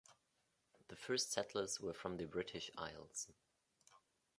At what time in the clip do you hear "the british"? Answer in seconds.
2.17-2.71